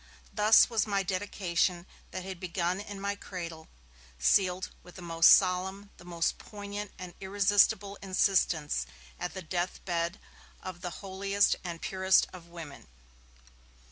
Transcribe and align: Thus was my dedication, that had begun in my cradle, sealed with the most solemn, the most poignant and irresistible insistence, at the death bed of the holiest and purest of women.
Thus 0.33 0.67
was 0.67 0.87
my 0.87 1.03
dedication, 1.03 1.85
that 2.09 2.23
had 2.25 2.39
begun 2.39 2.79
in 2.79 2.99
my 2.99 3.13
cradle, 3.15 3.67
sealed 4.17 4.71
with 4.81 4.95
the 4.95 5.03
most 5.03 5.29
solemn, 5.29 5.91
the 5.97 6.05
most 6.05 6.39
poignant 6.39 6.89
and 6.97 7.13
irresistible 7.21 7.99
insistence, 8.01 8.87
at 9.19 9.35
the 9.35 9.43
death 9.43 9.79
bed 9.85 10.19
of 10.63 10.81
the 10.81 10.89
holiest 11.05 11.55
and 11.63 11.83
purest 11.83 12.25
of 12.33 12.47
women. 12.47 12.87